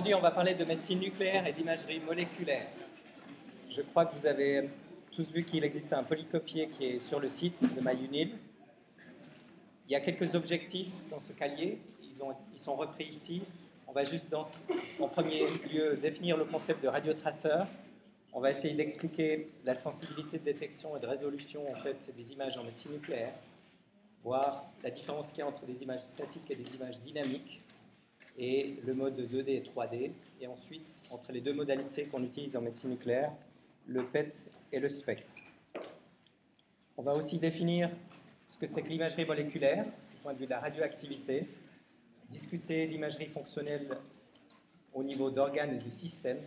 [0.00, 2.68] Aujourd'hui, on va parler de médecine nucléaire et d'imagerie moléculaire.
[3.68, 4.70] Je crois que vous avez
[5.12, 8.30] tous vu qu'il existe un polycopier qui est sur le site de MyUnil.
[9.86, 13.42] Il y a quelques objectifs dans ce cahier, ils, ont, ils sont repris ici.
[13.86, 14.44] On va juste, dans,
[15.00, 17.66] en premier lieu, définir le concept de radiotraceur.
[18.32, 22.56] On va essayer d'expliquer la sensibilité de détection et de résolution en fait, des images
[22.56, 23.34] en médecine nucléaire,
[24.24, 27.60] voir la différence qu'il y a entre des images statiques et des images dynamiques,
[28.38, 32.60] et le mode 2D et 3D, et ensuite entre les deux modalités qu'on utilise en
[32.60, 33.32] médecine nucléaire,
[33.86, 35.36] le PET et le SPECT.
[36.96, 37.90] On va aussi définir
[38.46, 41.46] ce que c'est que l'imagerie moléculaire, du point de vue de la radioactivité,
[42.28, 43.88] discuter l'imagerie fonctionnelle
[44.92, 46.40] au niveau d'organes et de systèmes,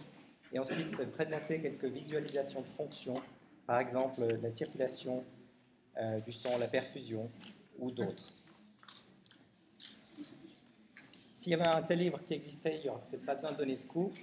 [0.52, 3.21] et ensuite présenter quelques visualisations de fonctions,
[3.65, 5.23] par exemple la circulation
[5.97, 7.29] euh, du sang, la perfusion
[7.79, 8.33] ou d'autres.
[11.43, 13.57] S'il y avait un tel livre qui existait, il n'y aurait peut-être pas besoin de
[13.57, 14.13] donner ce cours.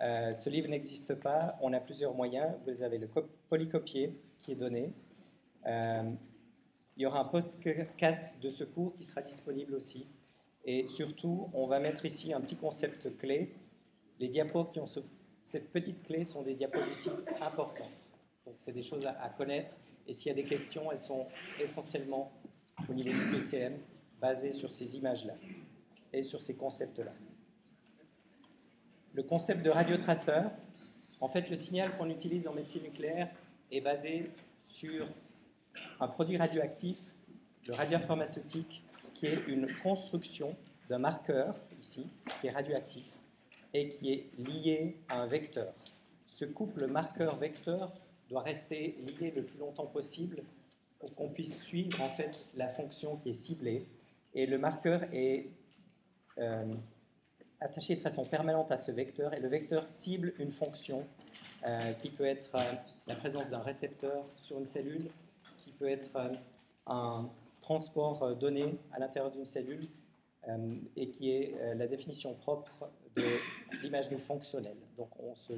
[0.00, 2.52] Euh, ce livre n'existe pas, on a plusieurs moyens.
[2.66, 3.08] Vous avez le
[3.48, 4.92] polycopier qui est donné.
[5.66, 6.10] Euh,
[6.96, 10.08] il y aura un podcast de ce cours qui sera disponible aussi.
[10.64, 13.54] Et surtout, on va mettre ici un petit concept clé.
[14.18, 14.86] Les diapos qui ont
[15.40, 17.86] cette petite clé sont des diapositives importantes.
[18.44, 19.70] Donc, c'est des choses à, connaître.
[20.08, 21.24] Et s'il y a des questions, elles sont
[21.60, 22.32] essentiellement
[22.90, 23.78] au niveau du PCM,
[24.20, 25.34] basées sur ces images-là
[26.22, 27.12] sur ces concepts-là.
[29.14, 30.50] Le concept de radiotraceur,
[31.20, 33.30] en fait, le signal qu'on utilise en médecine nucléaire
[33.70, 34.30] est basé
[34.60, 35.08] sur
[36.00, 36.98] un produit radioactif,
[37.66, 40.56] le radiopharmaceutique, qui est une construction
[40.88, 42.06] d'un marqueur, ici,
[42.40, 43.06] qui est radioactif,
[43.74, 45.74] et qui est lié à un vecteur.
[46.26, 47.92] Ce couple marqueur-vecteur
[48.28, 50.42] doit rester lié le plus longtemps possible
[50.98, 53.86] pour qu'on puisse suivre en fait la fonction qui est ciblée.
[54.34, 55.50] Et le marqueur est
[57.60, 61.06] attaché de façon permanente à ce vecteur et le vecteur cible une fonction
[61.66, 62.72] euh, qui peut être euh,
[63.06, 65.10] la présence d'un récepteur sur une cellule,
[65.56, 66.16] qui peut être
[66.86, 67.28] un
[67.60, 69.88] transport donné à l'intérieur d'une cellule
[70.96, 73.24] et qui est la définition propre de
[73.82, 74.78] l'imagerie fonctionnelle.
[74.96, 75.52] Donc on se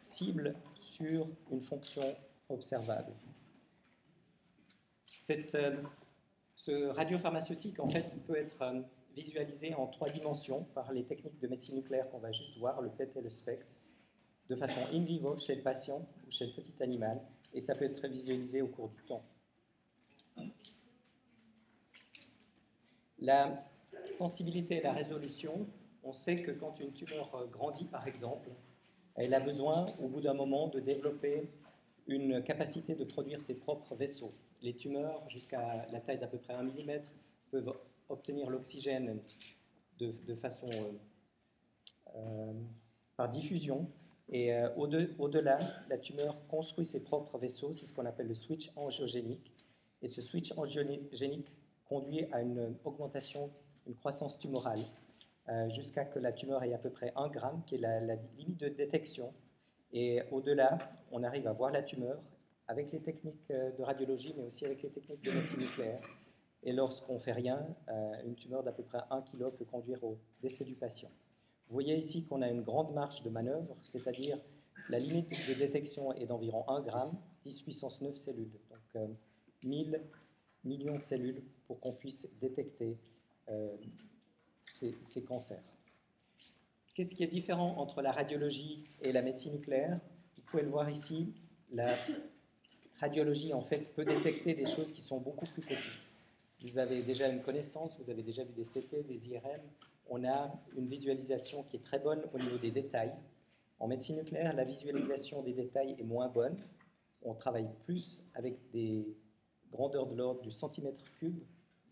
[0.00, 2.14] cible sur une fonction
[2.50, 3.12] observable.
[6.56, 8.62] Ce radiopharmaceutique, en fait, peut être
[9.14, 12.90] visualisé en trois dimensions par les techniques de médecine nucléaire qu'on va juste voir, le
[12.90, 13.80] PET et le SPECT,
[14.48, 17.20] de façon in vivo chez le patient ou chez le petit animal,
[17.52, 19.24] et ça peut être visualisé au cours du temps.
[23.18, 23.66] La
[24.08, 25.66] sensibilité et la résolution,
[26.02, 28.50] on sait que quand une tumeur grandit, par exemple,
[29.14, 31.50] elle a besoin, au bout d'un moment, de développer
[32.06, 34.32] une capacité de produire ses propres vaisseaux.
[34.62, 37.02] Les tumeurs, jusqu'à la taille d'à peu près 1 mm,
[37.50, 37.74] peuvent
[38.10, 39.20] obtenir l'oxygène
[39.98, 40.92] de, façon euh,
[42.16, 42.52] euh,
[43.16, 43.90] par diffusion.
[44.28, 48.70] Et euh, au-delà, la tumeur construit ses propres vaisseaux, c'est ce qu'on appelle le switch
[48.76, 49.52] angiogénique.
[50.02, 51.54] Et ce switch angiogénique
[51.84, 53.50] conduit à une augmentation,
[53.86, 54.80] une croissance tumorale,
[55.66, 58.60] jusqu'à que la tumeur ait à peu près 1 gramme, qui est la, la limite
[58.60, 59.34] de détection.
[59.92, 60.78] Et au-delà,
[61.10, 62.22] on arrive à voir la tumeur
[62.68, 66.00] avec les techniques de radiologie, mais aussi avec les techniques de médecine nucléaire.
[66.62, 70.02] Et lorsqu'on ne fait rien, euh, une tumeur d'à peu près 1 kg peut conduire
[70.04, 71.10] au décès du patient.
[71.68, 74.38] Vous voyez ici qu'on a une grande marge de manœuvre, c'est-à-dire
[74.88, 76.90] la limite de détection est d'environ 1 g,
[77.44, 78.50] 10 puissance 9 cellules,
[78.94, 79.08] donc
[79.64, 79.98] 1000 euh,
[80.64, 82.98] millions de cellules pour qu'on puisse détecter
[83.48, 83.76] euh,
[84.68, 85.62] ces, ces, cancers.
[86.94, 89.98] Qu'est-ce qui est différent entre la radiologie et la médecine nucléaire?
[90.36, 91.32] Vous pouvez le voir ici,
[91.72, 91.96] la
[92.98, 96.10] radiologie en fait peut détecter des choses qui sont beaucoup plus petites
[96.62, 99.60] vous avez déjà une connaissance, vous avez déjà vu des CT, des IRM.
[100.08, 103.14] On a une visualisation qui est très bonne au niveau des détails.
[103.78, 106.56] En médecine nucléaire, la visualisation des détails est moins bonne.
[107.22, 109.16] On travaille plus avec des
[109.70, 111.42] grandeurs de l'ordre du centimètre cube.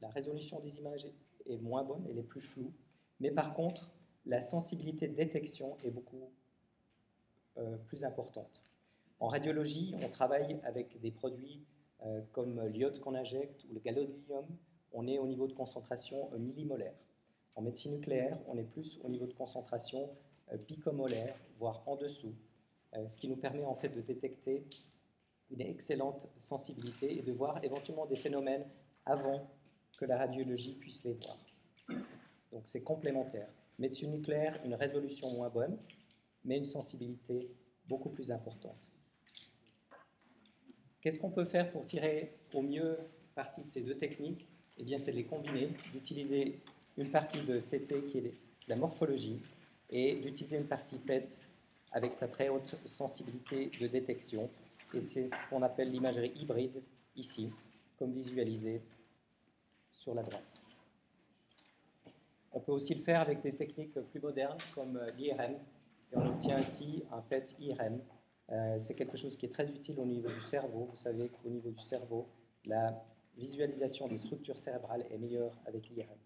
[0.02, 1.06] La résolution des images
[1.46, 2.72] est moins bonne, elle est plus floue.
[3.20, 3.90] Mais par contre,
[4.26, 6.30] la sensibilité de détection est beaucoup
[7.56, 8.62] euh, plus importante.
[9.20, 11.64] En radiologie, on travaille avec des produits
[12.32, 14.46] comme l'iode qu'on injecte ou le gadolinium,
[14.92, 16.94] on est au niveau de concentration euh, millimolaire.
[17.54, 20.10] En médecine nucléaire, on est plus au niveau de concentration
[20.52, 22.34] euh, picomolaire, voire en dessous,
[23.06, 24.64] ce qui nous permet en fait de détecter
[25.50, 28.64] une excellente sensibilité et de voir éventuellement des phénomènes
[29.04, 29.50] avant
[29.98, 31.36] que la radiologie puisse les voir.
[32.50, 33.48] Donc c'est complémentaire.
[33.78, 35.78] Médecine nucléaire, une résolution moins bonne,
[36.44, 37.50] mais une sensibilité
[37.86, 38.87] beaucoup plus importante.
[41.08, 42.98] Qu'est-ce qu'on peut faire pour tirer au mieux
[43.34, 44.46] parti de ces deux techniques?
[44.76, 46.60] Eh bien, c'est de les combiner, d'utiliser
[46.98, 48.34] une partie de CT qui est
[48.68, 49.40] la morphologie
[49.88, 51.40] et d'utiliser une partie PET
[51.92, 54.50] avec sa très haute sensibilité de détection.
[54.92, 56.82] Et c'est ce qu'on appelle l'imagerie hybride
[57.16, 57.54] ici,
[57.98, 58.82] comme visualisé
[59.90, 60.60] sur la droite.
[62.52, 65.54] On peut aussi le faire avec des techniques plus modernes comme l'IRM.
[66.12, 67.98] Et on obtient ici un PET IRM.
[68.50, 70.86] Euh, c'est quelque chose qui est très utile au niveau du cerveau.
[70.90, 72.28] Vous savez qu'au niveau du cerveau,
[72.64, 73.04] la
[73.36, 76.18] visualisation des structures cérébrales est meilleure avec l'IRM.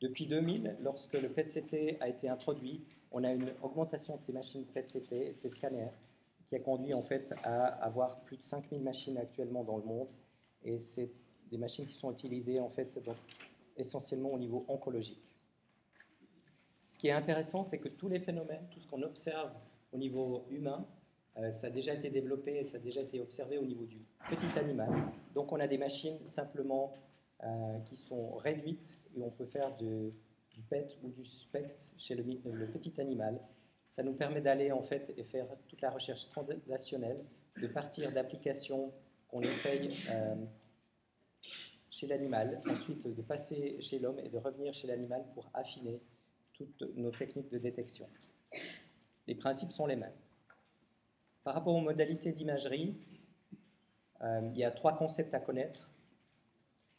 [0.00, 4.66] Depuis 2000, lorsque le PET-CT a été introduit, on a une augmentation de ces machines
[4.66, 5.92] PET-CT et de ces scanners
[6.44, 10.08] qui a conduit en fait à avoir plus de 5000 machines actuellement dans le monde.
[10.62, 11.10] Et c'est
[11.50, 12.98] des machines qui sont utilisées en fait
[13.76, 15.22] essentiellement au niveau oncologique.
[16.86, 19.52] Ce qui est intéressant, c'est que tous les phénomènes, tout ce qu'on observe
[19.92, 20.86] au niveau humain,
[21.38, 23.98] euh, ça a déjà été développé et ça a déjà été observé au niveau du
[24.30, 24.90] petit animal.
[25.34, 26.94] Donc on a des machines simplement
[27.42, 30.12] euh, qui sont réduites et on peut faire du
[30.68, 33.40] PET ou du SPECT chez le, petit animal.
[33.88, 37.24] Ça nous permet d'aller en fait et faire toute la recherche translationnelle,
[37.60, 38.92] de partir d'applications
[39.28, 40.34] qu'on essaye euh,
[41.90, 46.00] chez l'animal, ensuite de passer chez l'homme et de revenir chez l'animal pour affiner
[46.54, 48.08] toutes nos techniques de détection.
[49.26, 50.14] Les principes sont les mêmes.
[51.42, 52.96] Par rapport aux modalités d'imagerie,
[54.22, 55.90] euh, il y a trois concepts à connaître.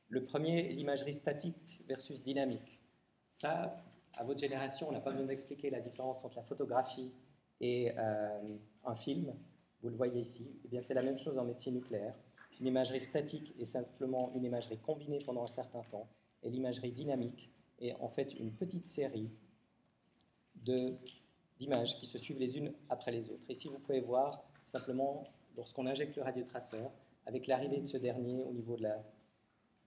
[0.09, 2.79] Le premier, l'imagerie statique versus dynamique.
[3.27, 7.11] Ça, à votre génération, on n'a pas besoin d'expliquer la différence entre la photographie
[7.59, 9.33] et euh, un film.
[9.81, 10.59] Vous le voyez ici.
[10.63, 12.15] Eh bien, c'est la même chose en médecine nucléaire.
[12.59, 16.07] Une imagerie statique est simplement une imagerie combinée pendant un certain temps,
[16.43, 19.29] et l'imagerie dynamique est en fait une petite série
[20.63, 23.49] d'images qui se suivent les unes après les autres.
[23.49, 25.23] Ici, vous pouvez voir simplement
[25.57, 26.91] lorsqu'on injecte le radiotraceur,
[27.25, 29.03] avec l'arrivée de ce dernier au niveau de la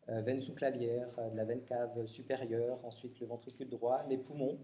[0.08, 4.58] euh, veine sous-clavière, euh, de la veine cave supérieure, ensuite le ventricule droit, les poumons,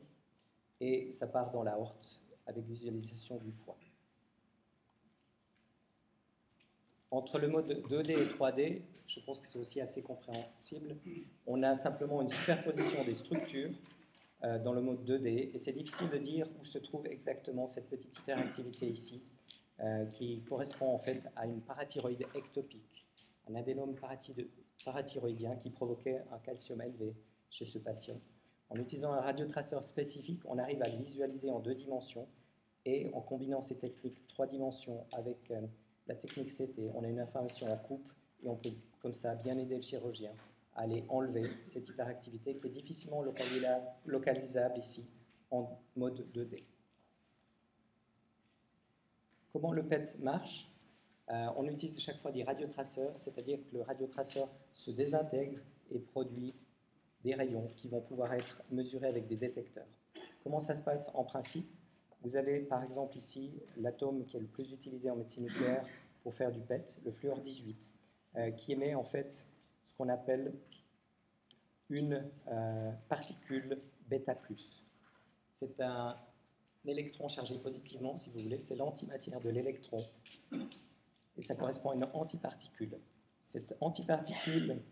[0.81, 3.77] et ça part dans la horte avec visualisation du foie.
[7.11, 10.97] Entre le mode 2D et 3D, je pense que c'est aussi assez compréhensible,
[11.47, 13.71] on a simplement une superposition des structures
[14.63, 18.17] dans le mode 2D, et c'est difficile de dire où se trouve exactement cette petite
[18.19, 19.23] hyperactivité ici,
[20.13, 23.07] qui correspond en fait à une parathyroïde ectopique,
[23.49, 23.95] un adénome
[24.85, 27.15] parathyroïdien qui provoquait un calcium élevé
[27.49, 28.21] chez ce patient.
[28.71, 32.27] En utilisant un radiotraceur spécifique, on arrive à le visualiser en deux dimensions.
[32.87, 35.61] Et en combinant ces techniques trois dimensions avec euh,
[36.07, 38.13] la technique CT, on a une information en coupe
[38.43, 40.33] et on peut comme ça bien aider le chirurgien
[40.75, 43.23] aller enlever cette hyperactivité qui est difficilement
[44.07, 45.09] localisable ici
[45.51, 46.65] en mode 2D.
[49.53, 50.73] Comment le PET marche?
[51.31, 55.61] Euh, on utilise chaque fois des radiotraceurs, c'est-à-dire que le radiotraceur se désintègre
[55.91, 56.55] et produit
[57.23, 59.87] des rayons qui vont pouvoir être mesurés avec des détecteurs.
[60.43, 61.71] Comment ça se passe en principe?
[62.23, 65.87] Vous avez par exemple ici l'atome qui est le plus utilisé en médecine nucléaire
[66.23, 67.93] pour faire du PET, le fluor 18,
[68.37, 69.47] euh, qui émet en fait
[69.85, 70.53] ce qu'on appelle
[71.91, 74.37] une euh, particule bêta+.
[75.53, 76.19] C'est un
[76.85, 79.99] électron chargé positivement, si vous voulez, c'est l'antimatière de l'électron
[81.37, 82.99] et ça correspond à une antiparticule.
[83.41, 84.83] Cette antiparticule,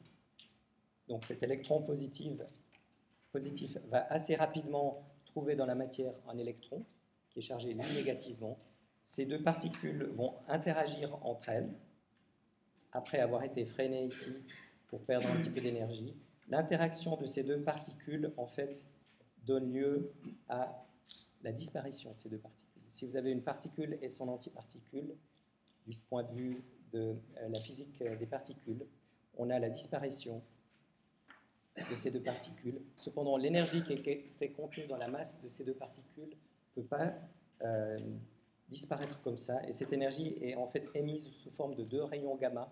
[1.09, 6.85] donc cet électron positif va assez rapidement trouver dans la matière un électron
[7.31, 8.59] qui est chargé négativement.
[9.05, 11.73] Ces deux particules vont interagir entre elles
[12.93, 14.45] après avoir été freinées ici
[14.93, 16.15] pour perdre un petit peu d'énergie.
[16.51, 18.85] L'interaction de ces deux particules, en fait,
[19.47, 20.13] donne lieu
[20.51, 20.87] à
[21.43, 22.83] la disparition de ces deux particules.
[22.91, 25.17] Si vous avez une particule et son antiparticule,
[25.87, 28.85] du point de vue de euh, la physique euh, des particules,
[29.39, 30.43] on a la disparition
[31.89, 32.83] de ces deux particules.
[32.99, 36.37] Cependant, l'énergie qui était contenue dans la masse de ces deux particules
[36.77, 37.15] ne peut pas
[37.63, 37.99] euh,
[38.69, 42.37] disparaître comme ça, et cette énergie est en fait émise sous forme de deux rayons
[42.37, 42.71] gamma.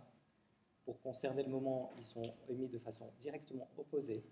[0.90, 4.25] Pour conserver le moment, ils sont émis de façon directement opposée,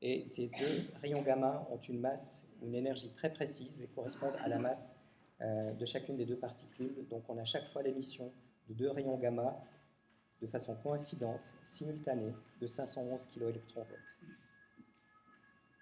[0.00, 4.48] et ces deux rayons gamma ont une masse, une énergie très précise et correspondent à
[4.48, 4.98] la masse
[5.42, 6.94] euh, de chacune des deux particules.
[7.10, 8.32] Donc on a chaque fois l'émission
[8.70, 9.62] de deux rayons gamma
[10.40, 13.60] de façon coïncidente, simultanée, de 511 kV.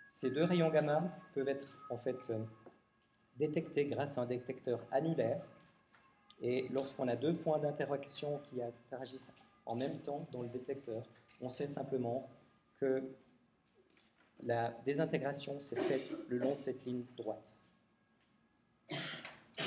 [0.09, 2.33] Ces deux rayons gamma peuvent être en fait
[3.37, 5.40] détectés grâce à un détecteur annulaire.
[6.40, 9.30] Et lorsqu'on a deux points d'interaction qui interagissent
[9.66, 11.08] en même temps dans le détecteur,
[11.40, 12.28] on sait simplement
[12.76, 13.02] que
[14.42, 17.54] la désintégration s'est faite le long de cette ligne droite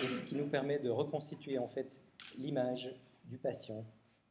[0.04, 2.02] et ce qui nous permet de reconstituer en fait
[2.38, 3.86] l'image du patient.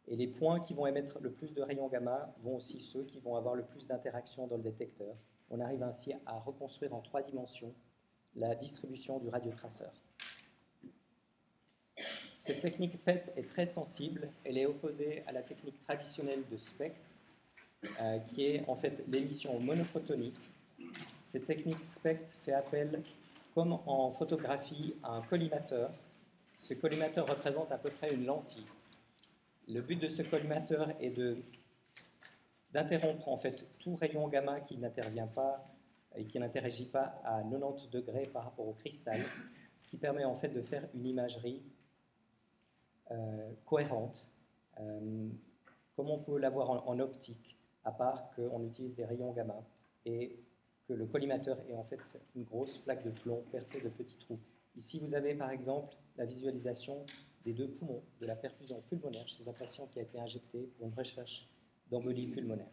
[0.07, 3.21] Et les points qui vont émettre le plus de rayons gamma vont aussi ceux qui
[3.21, 5.15] vont avoir le plus d'interactions dans le détecteur.
[5.51, 7.75] On arrive ainsi à reconstruire en trois dimensions
[8.35, 9.93] la distribution du radiotraceur.
[12.49, 14.31] Cette technique PET est très sensible.
[14.43, 17.13] Elle est opposée à la technique traditionnelle de SPECT,
[18.01, 20.41] euh, qui est en fait l'émission monophotonique.
[21.23, 23.03] Cette technique SPECT fait appel,
[23.55, 25.91] comme en photographie, à un collimateur.
[26.55, 28.65] Ce collimateur représente à peu près une lentille.
[29.69, 31.13] Le but de ce collimateur est
[32.73, 35.69] d'interrompre en fait tout rayon gamma qui n'intervient pas
[36.17, 39.27] et qui n'interagit pas à 90 degrés par rapport au cristal,
[39.75, 41.63] ce qui permet en fait de faire une imagerie
[43.65, 44.29] cohérente,
[44.81, 45.29] euh,
[45.97, 49.65] comme on peut l'avoir en, optique, à part qu'on utilise des rayons gamma
[50.05, 50.39] et
[50.87, 52.01] que le collimateur est en fait
[52.35, 54.39] une grosse plaque de plomb percée de petits trous.
[54.77, 57.05] Ici, vous avez par exemple la visualisation
[57.45, 60.87] des deux poumons de la perfusion pulmonaire chez un patient qui a été injecté pour
[60.87, 61.49] une recherche
[61.91, 62.71] d'embolie pulmonaire.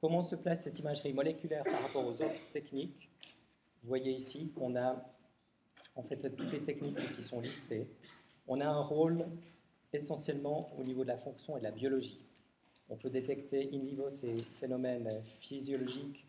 [0.00, 3.08] Comment se place cette imagerie moléculaire par rapport aux autres techniques?
[3.82, 4.96] Vous voyez ici qu'on a
[5.94, 7.86] en fait toutes les techniques qui sont listées.
[8.46, 9.26] On a un rôle
[9.92, 12.20] essentiellement au niveau de la fonction et de la biologie.
[12.88, 16.26] On peut détecter in vivo ces phénomènes physiologiques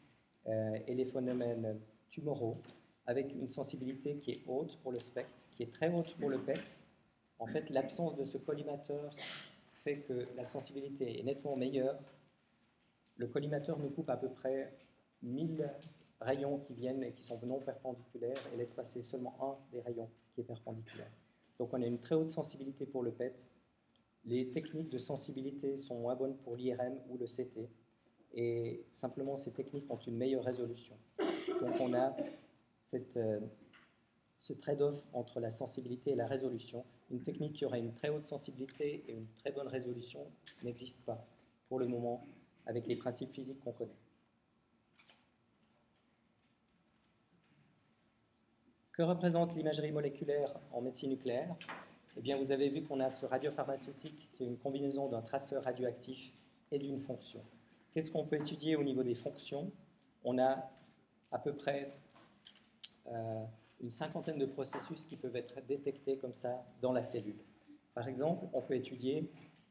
[0.47, 1.79] euh, et les phénomènes
[2.09, 2.57] tumoraux
[3.05, 6.39] avec une sensibilité qui est haute pour le SPECT, qui est très haute pour le
[6.39, 6.79] PET.
[7.39, 9.13] En fait, l'absence de ce collimateur
[9.73, 11.99] fait que la sensibilité est nettement meilleure
[13.17, 14.73] le collimateur nous coupe à peu près
[15.21, 15.69] 1000
[16.23, 20.09] rayons qui viennent et qui sont non perpendiculaires et laisse passer seulement un des rayons
[20.33, 21.11] qui est perpendiculaire.
[21.59, 23.47] Donc on a une très haute sensibilité pour le PET.
[24.25, 27.69] Les techniques de sensibilité sont moins bonnes pour l'IRM ou le CT.
[28.35, 30.97] Et simplement, ces techniques ont une meilleure résolution.
[31.61, 32.15] Donc on a
[33.17, 33.39] euh,
[34.37, 36.85] ce trade-off entre la sensibilité et la résolution.
[37.11, 40.25] Une technique qui aurait une très haute sensibilité et une très bonne résolution
[40.63, 41.27] n'existe pas
[41.69, 42.25] pour le moment
[42.65, 43.97] avec les principes physiques qu'on connaît.
[48.93, 51.55] Que représente l'imagerie moléculaire en médecine nucléaire?
[52.15, 55.63] Eh bien, vous avez vu qu'on a ce radiopharmaceutique qui est une combinaison d'un traceur
[55.63, 56.31] radioactif
[56.71, 57.41] et d'une fonction.
[57.91, 59.71] Qu'est-ce qu'on peut étudier au niveau des fonctions?
[60.23, 60.69] On a
[61.31, 61.91] à peu près
[63.11, 63.43] euh,
[63.81, 67.41] une cinquantaine de processus qui peuvent être détectés comme ça dans la cellule.
[67.95, 69.27] Par exemple, on peut étudier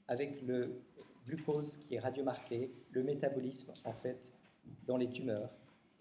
[0.08, 0.82] avec le
[1.28, 4.32] glucose qui est radiomarqué, le métabolisme en fait
[4.84, 5.50] dans les tumeurs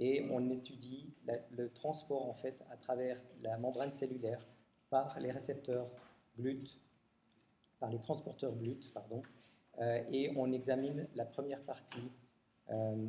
[0.02, 1.14] et on étudie
[1.52, 4.46] le transport en fait à travers la membrane cellulaire
[4.90, 5.90] par les récepteurs
[6.38, 6.64] GLUT,
[7.80, 9.22] par les transporteurs GLUT, pardon,
[9.80, 12.12] euh, et on examine la première partie
[12.72, 13.08] euh,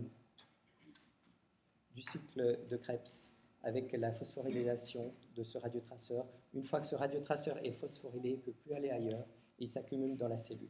[1.94, 3.32] du cycle de Krebs
[3.62, 6.26] avec la phosphorylation de ce radiotraceur.
[6.52, 9.26] Une fois que ce radiotraceur est phosphorylé, il ne peut plus aller ailleurs,
[9.58, 10.68] il s'accumule dans la cellule.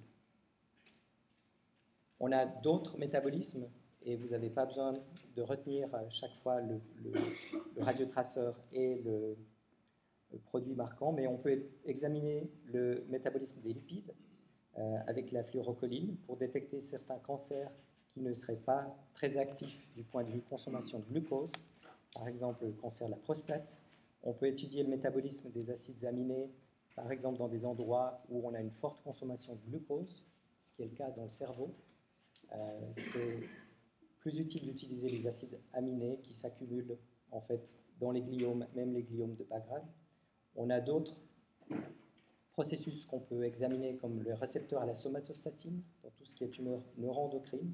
[2.21, 3.69] On a d'autres métabolismes
[4.05, 4.93] et vous n'avez pas besoin
[5.37, 6.81] de retenir euh, chaque fois le,
[7.79, 9.37] radiotraceur et le,
[10.45, 14.15] produit marquant, mais on peut examiner le métabolisme des lipides
[14.79, 17.71] euh, avec la fluorocholine pour détecter certains cancers
[18.07, 21.53] qui ne seraient pas très actifs du point de vue consommation de glucose,
[22.15, 23.83] par exemple le cancer de la prostate.
[24.23, 26.51] On peut étudier le métabolisme des acides aminés,
[26.97, 30.25] par exemple dans des endroits où on a une forte consommation de glucose,
[30.61, 31.75] ce qui est le cas dans le cerveau.
[32.55, 32.93] Euh,
[34.23, 36.97] plus utile d'utiliser les acides aminés qui s'accumulent
[37.33, 39.85] en fait dans les gliomes, même les gliomes de bas grade.
[40.55, 41.17] On a d'autres
[42.53, 46.51] processus qu'on peut examiner comme le récepteur à la somatostatine, dans tout ce qui est
[46.51, 47.73] tumeur neuroendocrine.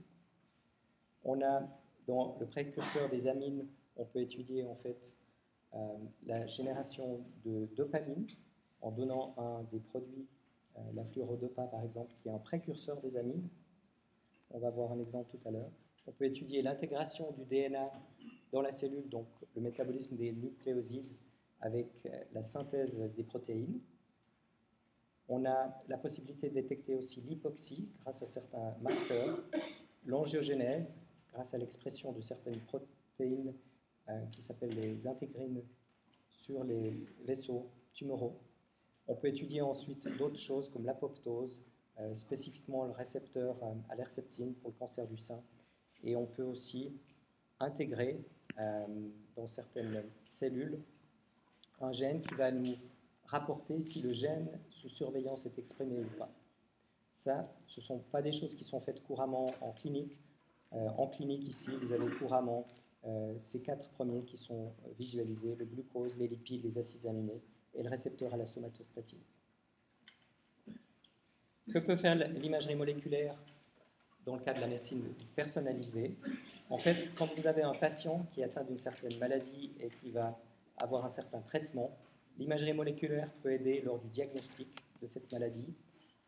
[1.24, 1.68] On a
[2.06, 5.14] dans le précurseur des amines, on peut étudier en fait
[5.74, 5.78] euh,
[6.24, 8.26] la génération de dopamine
[8.80, 10.26] en donnant un des produits,
[10.76, 13.48] euh, la fluorodopa par exemple, qui est un précurseur des amines.
[14.50, 15.70] On va voir un exemple tout à l'heure.
[16.06, 17.90] On peut étudier l'intégration du DNA
[18.52, 21.12] dans la cellule, donc le métabolisme des nucléosides
[21.60, 23.80] avec euh, la synthèse des protéines.
[25.28, 29.38] On a la possibilité de détecter aussi l'hypoxie grâce à certains marqueurs,
[30.06, 30.98] l'angiogénèse
[31.32, 33.52] grâce à l'expression de certaines protéines
[34.08, 35.62] euh, qui s'appellent les intégrines
[36.30, 38.40] sur les vaisseaux tumoraux.
[39.06, 41.60] On peut étudier ensuite d'autres choses comme l'apoptose,
[42.14, 45.42] spécifiquement le récepteur euh, à l'herceptine pour le cancer du sein.
[46.04, 46.92] Et on peut aussi
[47.60, 48.24] intégrer
[48.58, 48.86] euh,
[49.34, 50.80] dans certaines cellules
[51.80, 52.76] un gène qui va nous
[53.24, 56.30] rapporter si le gène sous surveillance est exprimé ou pas.
[57.08, 60.18] Ça, ce ne sont pas des choses qui sont faites couramment en clinique.
[60.72, 62.66] en clinique, ici, vous avez couramment
[63.38, 67.42] ces quatre premiers qui sont visualisés, le glucose, les lipides, les acides aminés
[67.74, 69.20] et le récepteur à la somatostatine.
[71.72, 73.36] Que peut faire l'imagerie moléculaire
[74.24, 75.04] dans le cas de la médecine
[75.36, 76.16] personnalisée?
[76.70, 80.10] En fait, quand vous avez un patient qui est atteint d'une certaine maladie et qui
[80.10, 80.38] va
[80.78, 81.94] avoir un certain traitement,
[82.38, 84.68] l'imagerie moléculaire peut aider lors du diagnostic
[85.02, 85.74] de cette maladie.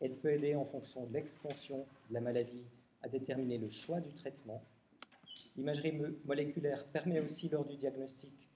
[0.01, 2.67] Elle peut aider en fonction de l'extension de la maladie
[3.03, 4.63] à déterminer le choix du traitement.
[5.57, 8.51] L'imagerie moléculaire permet aussi lors du diagnostic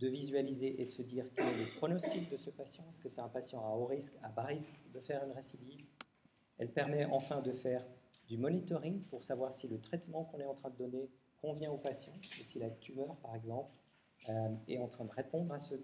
[0.00, 2.84] de visualiser et de se dire quel est le pronostic de ce patient.
[2.90, 5.84] Est-ce que c'est un patient à haut risque, à bas risque de faire une récidive?
[6.58, 7.84] Elle permet enfin de faire
[8.26, 11.08] du monitoring pour savoir si le traitement qu'on est en train de donner
[11.40, 13.70] convient au patient et si la tumeur, par exemple,
[14.28, 15.74] euh, est en train de répondre à ce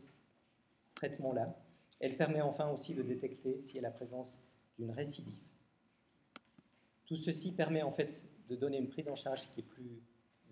[0.95, 1.57] traitement-là.
[2.01, 4.43] Elle permet enfin aussi de détecter s'il y a la présence
[4.79, 5.39] d'une récidive.
[7.07, 10.03] Tout ceci permet en fait de donner une prise en charge qui est plus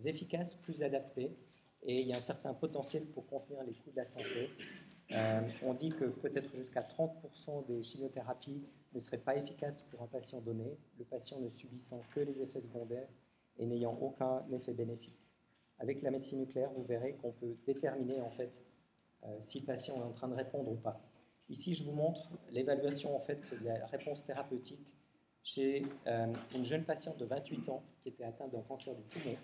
[0.04, 1.36] efficace, plus adaptée,
[1.82, 4.50] et il y a un certain potentiel pour contenir les coûts de la santé.
[5.10, 8.62] Euh, on dit que peut-être jusqu'à 30% des chimiothérapies
[8.94, 12.60] ne seraient pas efficaces pour un patient donné, le patient ne subissant que les effets
[12.60, 13.08] secondaires
[13.58, 15.18] et n'ayant aucun effet bénéfique.
[15.78, 18.62] Avec la médecine nucléaire, vous verrez qu'on peut déterminer en fait
[19.24, 21.00] euh, si le patient est en train de répondre ou pas.
[21.48, 24.86] Ici, je vous montre l'évaluation en fait de la réponse thérapeutique
[25.42, 29.36] chez euh, une jeune patiente de 28 ans qui était atteinte d'un cancer du poumon.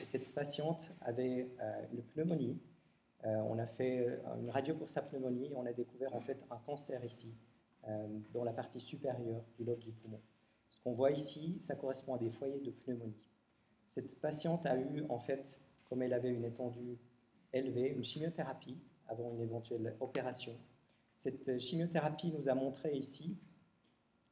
[0.00, 2.58] Et cette patiente avait euh, une pneumonie.
[3.24, 4.06] on a fait
[4.38, 7.34] une radio pour sa pneumonie et on a découvert en fait un cancer ici,
[8.32, 10.20] dans la partie supérieure du lobe du poumon.
[10.70, 13.22] Ce qu'on voit ici, ça correspond à des foyers de pneumonie.
[13.86, 16.98] Cette patiente a eu en fait, comme elle avait une étendue
[17.52, 18.78] élevée, une chimiothérapie
[19.08, 20.56] avant une éventuelle opération.
[21.12, 23.38] Cette chimiothérapie nous a montré ici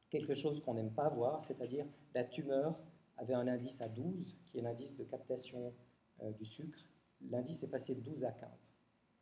[0.09, 2.79] quelque chose qu'on n'aime pas voir, c'est-à-dire la tumeur
[3.17, 5.73] avait un indice à 12, qui est l'indice de captation
[6.21, 6.79] euh, du sucre.
[7.29, 8.49] L'indice est passé de 12 à 15.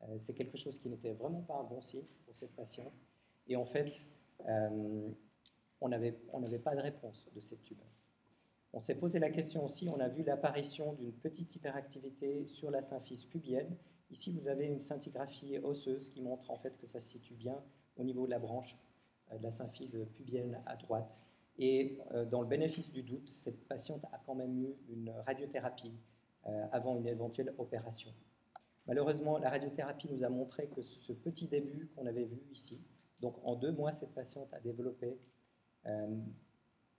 [0.04, 2.94] Euh, c'est quelque chose qui n'était vraiment pas un bon signe pour cette patiente.
[3.48, 4.08] Et en fait,
[4.48, 5.10] euh,
[5.82, 7.88] on n'avait pas de réponse de cette tumeur.
[8.72, 12.82] On s'est posé la question aussi, on a vu l'apparition d'une petite hyperactivité sur la
[12.82, 13.78] symphyse pubienne
[14.14, 17.64] Ici, vous avez une scintigraphie osseuse qui montre en fait que ça se situe bien
[17.98, 18.78] au niveau de la branche
[19.32, 21.20] euh, de la symphyse pubienne à droite.
[21.58, 25.98] Et euh, dans le bénéfice du doute, cette patiente a quand même eu une radiothérapie
[26.74, 28.14] avant une éventuelle opération.
[28.86, 32.84] Malheureusement, la radiothérapie nous a montré que ce petit début qu'on avait vu ici,
[33.20, 35.18] donc en deux mois, cette patiente a développé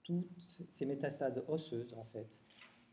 [0.03, 0.29] toutes
[0.69, 2.41] ces métastases osseuses en fait.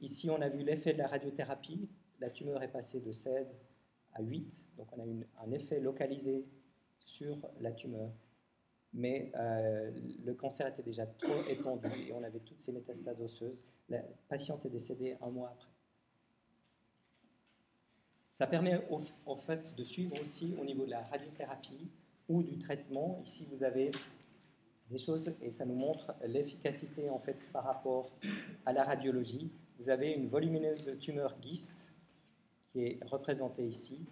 [0.00, 1.88] Ici, on a vu l'effet de la radiothérapie.
[2.18, 3.56] La tumeur est passée de 16
[4.14, 6.46] à 8, donc on a une, un effet localisé
[6.98, 8.12] sur la tumeur.
[8.94, 9.90] Mais euh,
[10.24, 13.58] le cancer était déjà trop étendu et on avait toutes ces métastases osseuses.
[13.88, 15.70] La patiente est décédée un mois après.
[18.30, 21.90] Ça permet au, fait de suivre aussi au niveau de la radiothérapie
[22.28, 23.22] ou du traitement.
[23.24, 23.90] Ici, vous avez
[24.90, 28.12] des choses et ça nous montre l'efficacité en fait par rapport
[28.66, 29.50] à la radiologie.
[29.78, 31.92] Vous avez une volumineuse tumeur GIST
[32.72, 34.06] qui est représentée ici,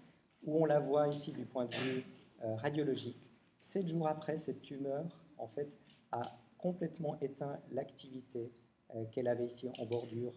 [0.44, 2.04] où on la voit ici du point de vue
[2.42, 3.20] euh, radiologique.
[3.56, 5.04] Sept jours après, cette tumeur,
[5.38, 5.76] en fait,
[6.12, 6.22] a
[6.58, 8.50] complètement éteint l'activité
[8.94, 10.32] euh, qu'elle avait ici en bordure.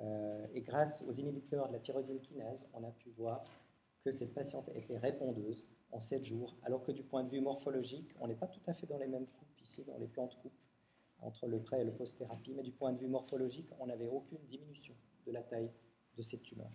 [0.00, 3.44] Euh, et grâce aux inhibiteurs de la tyrosine kinase, on a pu voir
[4.04, 8.10] que cette patiente était répondeuse en 7 jours, alors que du point de vue morphologique,
[8.20, 10.34] on n'est pas tout à fait dans les mêmes coupes ici, dans les plans de
[10.34, 10.58] coupe,
[11.20, 14.44] entre le pré et le post-thérapie, mais du point de vue morphologique, on n'avait aucune
[14.48, 14.94] diminution
[15.26, 15.70] de la taille
[16.16, 16.70] de cette tumeur.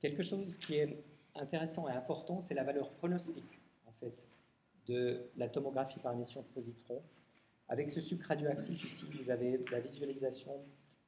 [0.00, 4.26] Quelque chose qui est intéressant et important, c'est la valeur pronostique en fait,
[4.86, 7.02] de la tomographie par émission de positrons.
[7.68, 10.60] Avec ce sucre radioactif ici, vous avez la visualisation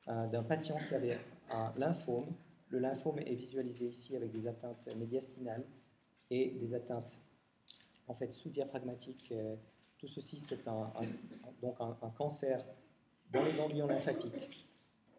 [0.09, 1.19] euh, d'un patient qui avait
[1.51, 2.27] un lymphome.
[2.75, 5.65] Le lymphome est visualisé ici avec des atteintes médiastinales
[6.29, 7.21] et des atteintes
[8.09, 9.31] en fait sous-diaphragmatiques.
[9.31, 9.55] Euh,
[9.97, 10.93] tout ceci, c'est un,
[11.63, 12.67] donc un, cancer
[13.31, 14.67] dans les ganglions lymphatiques.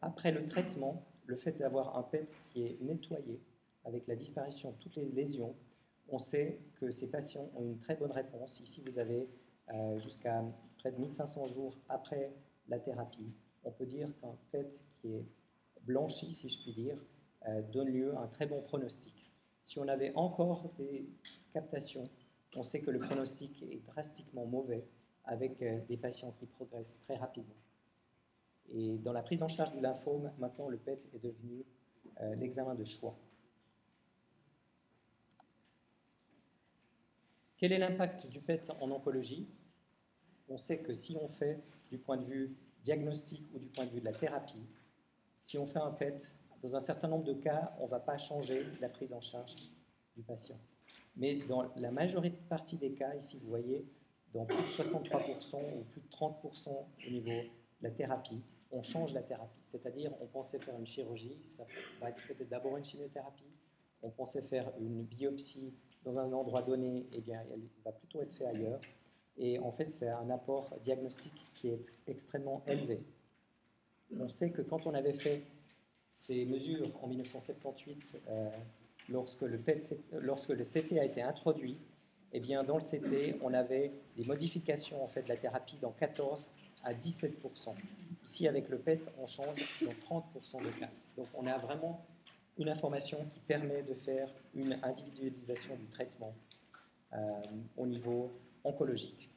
[0.01, 3.39] Après le traitement, le fait d'avoir un PET qui est nettoyé,
[3.85, 5.55] avec la disparition de toutes les lésions,
[6.09, 8.59] on sait que ces patients ont une très bonne réponse.
[8.59, 9.29] Ici, vous avez
[9.73, 10.43] euh, jusqu'à
[10.77, 12.33] près de 1500 jours après
[12.67, 13.31] la thérapie.
[13.63, 15.25] On peut dire qu'un PET qui est
[15.83, 16.97] blanchi, si je puis dire,
[17.71, 19.31] donne lieu à un très bon pronostic.
[19.59, 21.07] Si on avait encore des
[21.53, 22.09] captations,
[22.55, 24.87] on sait que le pronostic est drastiquement mauvais
[25.25, 27.55] avec euh, des patients qui progressent très rapidement.
[28.73, 31.65] Et dans la prise en charge du lymphome, maintenant le PET est devenu
[32.37, 33.17] l'examen de choix.
[37.57, 39.49] Quel est l'impact du PET en oncologie?
[40.49, 43.91] On sait que si on fait du point de vue diagnostic ou du point de
[43.91, 44.67] vue de la thérapie,
[45.39, 48.17] si on fait un PET, dans un certain nombre de cas, on ne va pas
[48.17, 49.55] changer la prise en charge
[50.15, 50.59] du patient.
[51.17, 53.85] Mais dans la majorité partie des cas, ici vous voyez,
[54.33, 57.49] dans plus de 63% ou plus de 30% au niveau
[57.81, 58.41] la thérapie,
[58.71, 59.59] on change la thérapie.
[59.63, 61.65] C'est-à-dire, on pensait faire une chirurgie, ça
[62.01, 63.51] va être peut-être d'abord une chimiothérapie.
[64.01, 68.33] On pensait faire une biopsie dans un endroit donné, eh bien, elle va plutôt être
[68.33, 68.81] faite ailleurs.
[69.37, 73.03] Et en fait, c'est un apport diagnostique qui est extrêmement élevé.
[74.17, 75.43] On sait que quand on avait fait
[76.15, 78.49] ces mesures en 1978, euh,
[79.09, 81.77] lorsque, le PET, lorsque le CT a été introduit,
[82.31, 85.91] eh bien, dans le CT, on avait des modifications en fait, de la thérapie dans
[85.91, 86.49] 14
[86.85, 87.37] à 17
[88.23, 90.89] Ici, avec le PET, on change dans 30 de cas.
[91.17, 92.05] Donc, on a vraiment
[92.57, 96.33] une information qui permet de faire une individualisation du traitement
[97.11, 97.17] euh,
[97.75, 98.31] au niveau
[98.63, 99.29] oncologique.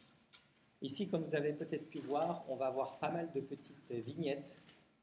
[0.81, 4.57] Ici, comme vous avez peut-être pu voir, on va avoir pas mal de petites vignettes.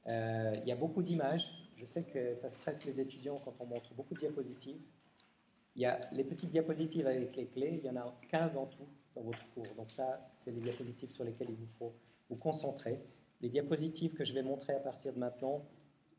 [0.07, 1.64] Euh, il y a beaucoup d'images.
[1.75, 4.79] Je sais que ça stresse les étudiants quand on montre beaucoup de diapositives.
[5.75, 8.65] Il y a les petites diapositives avec les clés, il y en a 15 en
[8.65, 9.67] tout dans votre cours.
[9.75, 11.93] Donc ça, c'est les diapositives sur lesquelles il vous faut
[12.29, 13.01] vous concentrer.
[13.41, 15.65] Les diapositives que je vais montrer à partir de maintenant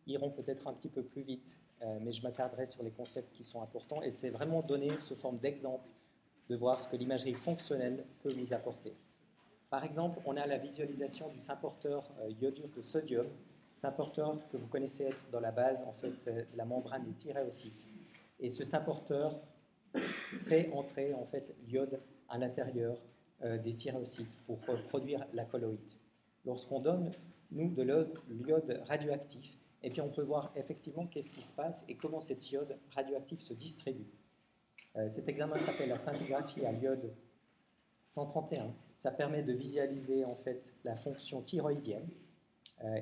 [0.07, 3.45] iront peut-être un petit peu plus vite, euh, mais je m'attarderai sur les concepts qui
[3.45, 4.03] sont importants.
[4.03, 5.89] Et c'est vraiment donner sous forme d'exemple
[6.49, 8.95] de voir ce que l'imagerie fonctionnelle peut vous apporter.
[9.71, 13.27] Par exemple, on a la visualisation du symporteur euh, iodure de sodium,
[13.77, 17.87] symporteur que vous connaissez être dans la base en fait, euh, la membrane des thyréocytes.
[18.41, 19.39] Et ce symporteur
[20.45, 22.99] fait entrer en fait l'iode à l'intérieur
[23.43, 24.59] euh, des thyréocytes pour
[24.89, 25.91] produire la colloïde.
[26.47, 27.11] Lorsqu'on donne,
[27.51, 27.83] nous, de
[28.31, 32.51] l'iode radioactif, et puis on peut voir effectivement qu'est-ce qui se passe et comment cet
[32.51, 34.11] iode radioactif se distribue.
[34.97, 37.15] Euh, cet examen s'appelle la scintigraphie à l'iode
[38.05, 38.75] 131.
[38.97, 42.09] Ça permet de visualiser en fait la fonction thyroïdienne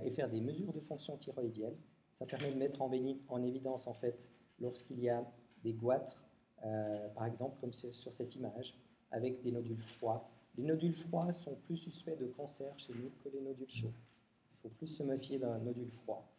[0.02, 1.76] et faire des mesures de fonction thyroïdienne.
[2.12, 2.90] Ça permet de mettre en,
[3.28, 5.24] en évidence en fait lorsqu'il y a
[5.62, 6.22] des goitres,
[7.14, 8.78] par exemple comme sur cette image,
[9.10, 10.30] avec des nodules froids.
[10.56, 13.94] Les nodules froids sont plus suspects de cancer chez nous que les nodules chauds.
[14.52, 16.30] Il faut plus se méfier d'un nodule froid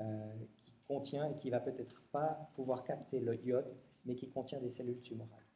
[0.00, 4.60] euh, qui contient et qui va peut-être pas pouvoir capter le iode, mais qui contient
[4.60, 5.46] des cellules tumorales.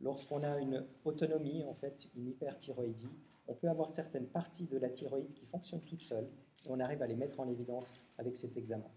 [0.00, 3.10] Lorsqu'on a une autonomie, en fait, une hyperthyroïdie,
[3.46, 6.28] on peut avoir certaines parties de la thyroïde qui fonctionnent toutes seules
[6.68, 8.90] on arrive à les mettre en évidence avec cet examen.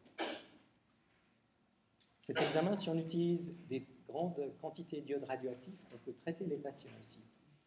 [2.19, 6.91] Cet examen, si on utilise des grandes quantités d'iode radioactif, on peut traiter les patients
[7.01, 7.19] aussi.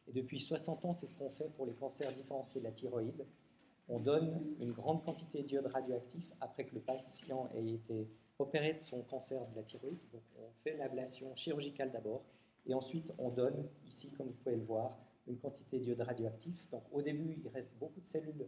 [0.06, 3.26] Et depuis 60 ans, c'est ce qu'on fait pour les cancers différenciés de la thyroïde.
[3.88, 8.82] On donne une grande quantité d'iode radioactif après que le patient ait été opéré de
[8.82, 9.98] son cancer de la thyroïde.
[10.12, 12.22] Donc on fait l'ablation chirurgicale d'abord,
[12.66, 16.68] et ensuite on donne, ici comme vous pouvez le voir, une quantité d'iode radioactif.
[16.70, 18.46] Donc au début, il reste beaucoup de cellules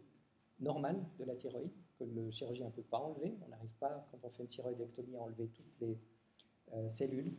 [0.61, 3.35] normales de la thyroïde que le chirurgien ne peut pas enlever.
[3.45, 5.99] On n'arrive pas, quand on fait une thyroïdectomie, à enlever toutes les
[6.75, 7.37] euh, cellules.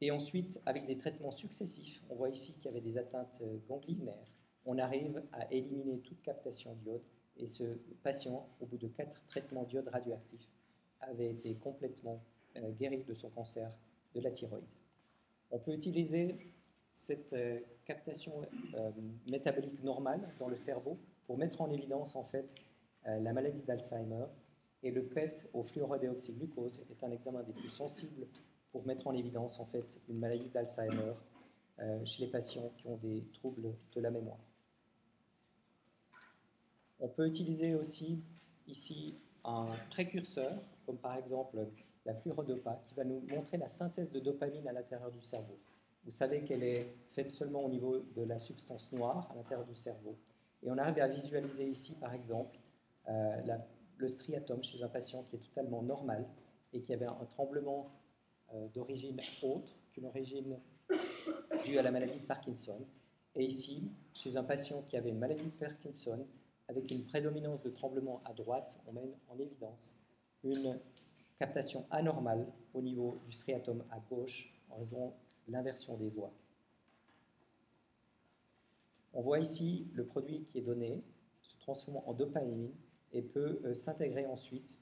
[0.00, 3.58] Et ensuite, avec des traitements successifs, on voit ici qu'il y avait des atteintes euh,
[3.68, 4.32] ganglionnaires,
[4.64, 7.02] on arrive à éliminer toute captation d'iode.
[7.36, 7.64] Et ce
[8.02, 10.48] patient, au bout de quatre traitements d'iode radioactif,
[11.00, 12.22] avait été complètement
[12.56, 13.72] euh, guéri de son cancer
[14.14, 14.64] de la thyroïde.
[15.50, 16.54] On peut utiliser
[16.90, 17.36] cette
[17.84, 18.32] captation
[19.26, 20.98] métabolique normale dans le cerveau
[21.30, 22.56] pour mettre en évidence en fait
[23.04, 24.24] la maladie d'Alzheimer.
[24.82, 28.26] Et le PET au fluorodéoxyglucose est un examen des plus sensibles
[28.72, 31.12] pour mettre en évidence en fait une maladie d'Alzheimer
[31.78, 34.40] euh, chez les patients qui ont des troubles de la mémoire.
[36.98, 38.24] On peut utiliser aussi
[38.66, 39.14] ici
[39.44, 41.64] un précurseur, comme par exemple
[42.06, 45.60] la fluorodopa, qui va nous montrer la synthèse de dopamine à l'intérieur du cerveau.
[46.04, 49.76] Vous savez qu'elle est faite seulement au niveau de la substance noire à l'intérieur du
[49.76, 50.18] cerveau.
[50.62, 52.58] Et on arrive à visualiser ici, par exemple,
[53.08, 53.56] euh,
[53.96, 56.26] le striatum chez un patient qui est totalement normal
[56.72, 57.90] et qui avait un tremblement
[58.54, 60.58] euh, d'origine autre qu'une origine
[61.64, 62.78] due à la maladie de Parkinson.
[63.34, 66.26] Et ici, chez un patient qui avait une maladie de Parkinson,
[66.68, 69.94] avec une prédominance de tremblement à droite, on mène en évidence
[70.44, 70.78] une
[71.38, 75.14] captation anormale au niveau du striatum à gauche en raison
[75.46, 76.32] de l'inversion des voies.
[79.12, 81.02] On voit ici le produit qui est donné
[81.42, 82.70] se transformant en dopamine
[83.12, 84.78] et peut euh, s'intégrer ensuite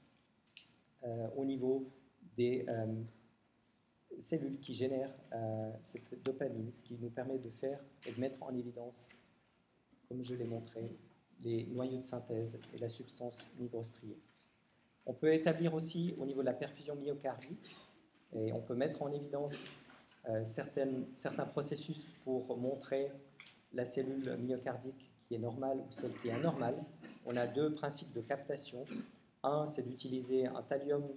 [1.03, 1.89] euh, au niveau
[2.35, 2.65] des
[4.19, 8.41] cellules qui génèrent euh, cette dopamine, ce qui nous permet de faire et de mettre
[8.41, 9.07] en évidence,
[10.07, 10.97] comme je l'ai montré,
[11.41, 14.17] les noyaux de synthèse et la substance microstriée.
[15.05, 17.75] On peut établir aussi au niveau de la perfusion myocardique,
[18.33, 19.63] et on peut mettre en évidence
[20.27, 23.11] euh, certains processus pour montrer
[23.73, 26.83] la cellule myocardique qui est normale ou celle qui est anormale.
[27.25, 28.85] On a deux principes de captation.
[29.43, 31.07] Un, c'est d'utiliser un thallium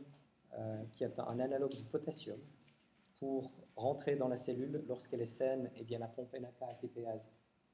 [0.58, 2.38] euh, qui est un analogue du potassium,
[3.18, 7.30] pour rentrer dans la cellule lorsqu'elle est saine, et eh bien la pompe NAK-ATPase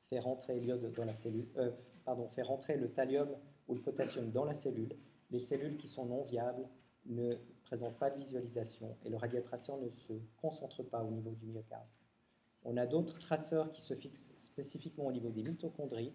[0.08, 1.72] fait rentrer l'iode dans la cellule, euh,
[2.06, 3.28] le thallium
[3.66, 4.94] ou le potassium dans la cellule.
[5.30, 6.68] Les cellules qui sont non viables
[7.06, 11.46] ne présentent pas de visualisation et le radiotraceur ne se concentre pas au niveau du
[11.46, 11.88] myocarde.
[12.70, 16.12] On a d'autres traceurs qui se fixent spécifiquement au niveau des mitochondries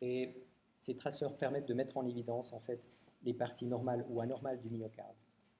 [0.00, 2.88] et ces traceurs permettent de mettre en évidence en fait
[3.24, 5.16] les parties normales ou anormales du myocarde.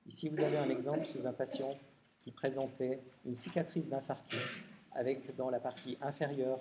[0.06, 1.76] Ici, vous avez un exemple chez un patient
[2.20, 4.60] qui présentait une cicatrice d'infarctus
[4.92, 6.60] avec dans la partie inférieure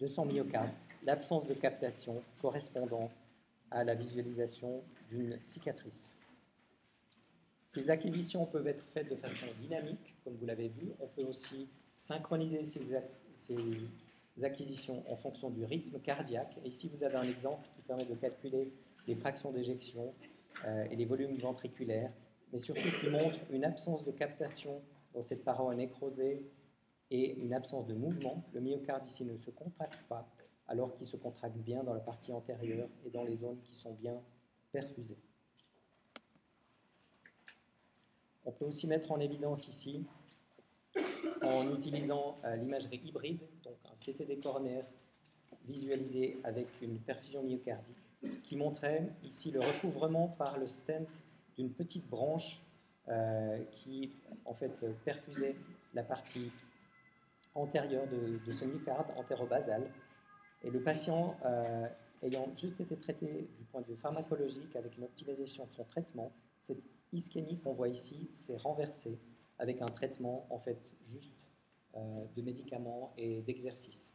[0.00, 0.70] de son myocarde
[1.04, 3.12] l'absence de captation correspondant
[3.70, 6.12] à la visualisation d'une cicatrice.
[7.64, 10.90] Ces acquisitions peuvent être faites de façon dynamique, comme vous l'avez vu.
[10.98, 11.68] On peut aussi
[12.00, 12.94] synchroniser ces,
[14.42, 16.58] acquisitions en fonction du rythme cardiaque.
[16.64, 18.72] Ici, vous avez un exemple qui permet de calculer
[19.06, 20.14] les fractions d'éjection
[20.64, 22.10] euh, et les volumes ventriculaires,
[22.52, 24.80] mais surtout qui montre une absence de captation
[25.12, 26.42] dans cette paroi nécrosée
[27.10, 28.44] et une absence de mouvement.
[28.54, 30.26] Le myocarde ici ne se contracte pas,
[30.68, 33.92] alors qu'il se contracte bien dans la partie antérieure et dans les zones qui sont
[33.92, 34.22] bien
[34.72, 35.18] perfusées.
[38.46, 40.06] On peut aussi mettre en évidence ici,
[41.42, 44.84] en utilisant euh, l'imagerie hybride, donc un CTD coronaire
[45.64, 47.96] visualisé avec une perfusion myocardique,
[48.42, 51.22] qui montrait ici le recouvrement par le stent
[51.56, 52.62] d'une petite branche
[53.08, 54.12] euh, qui
[54.44, 55.56] en fait perfusait
[55.94, 56.50] la partie
[57.54, 59.90] antérieure de, de ce myocarde, antérobasal.
[60.62, 61.88] Et le patient, euh,
[62.22, 66.32] ayant juste été traité du point de vue pharmacologique avec une optimisation de son traitement,
[66.58, 69.18] cette ischémie qu'on voit ici s'est renversée
[69.60, 71.38] avec un traitement en fait juste
[71.94, 74.12] euh, de médicaments et d'exercices.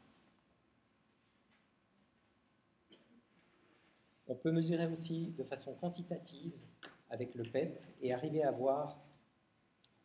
[4.27, 6.51] On peut mesurer aussi de façon quantitative
[7.12, 8.99] avec le PET et arriver à voir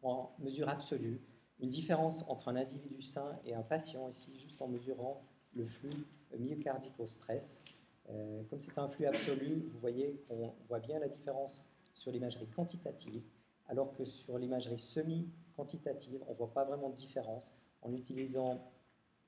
[0.02, 1.20] en mesure absolue
[1.58, 5.22] une différence entre un individu sain et un patient ici juste en mesurant
[5.54, 6.06] le flux
[6.38, 7.64] myocardique au stress.
[8.10, 12.46] Euh, comme c'est un flux absolu, vous voyez qu'on voit bien la différence sur l'imagerie
[12.46, 13.22] quantitative,
[13.70, 18.68] alors que sur l'imagerie semi-quantitative, on ne voit pas vraiment de différence en utilisant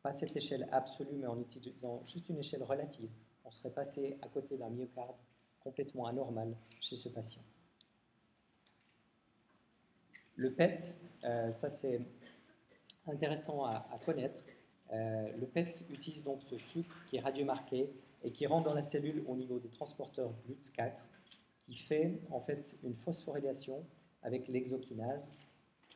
[0.02, 3.09] pas cette échelle absolue, mais en utilisant juste une échelle relative.
[3.44, 5.14] On serait passé à côté d'un myocarde
[5.61, 7.42] complètement anormal chez ce patient.
[10.35, 12.00] Le PET, euh, ça c'est
[13.07, 14.40] intéressant à, connaître.
[14.92, 17.92] Euh, le PET utilise donc ce sucre qui est radiomarqué
[18.24, 21.00] et qui rentre dans la cellule au niveau des transporteurs GLUT4,
[21.61, 23.87] qui fait en fait une phosphorylation
[24.22, 25.32] avec l'exokinase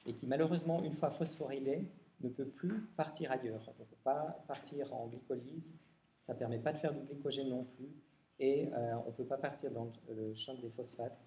[0.07, 1.89] et qui malheureusement, une fois phosphorylé,
[2.21, 3.63] ne peut plus partir ailleurs.
[3.67, 5.75] On ne peut pas partir en glycolyse,
[6.19, 7.91] ça ne permet pas de faire du glycogène non plus,
[8.39, 11.19] et euh, on ne peut pas partir dans le champ des phosphates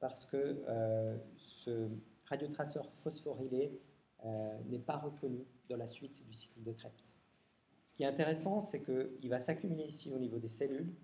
[0.00, 1.88] parce que euh, ce
[2.26, 3.80] radiotraceur phosphorylé
[4.24, 7.12] euh, n'est pas reconnu dans la suite du cycle de Krebs.
[7.82, 10.94] Ce qui est intéressant, c'est qu'il va s'accumuler ici au niveau des cellules,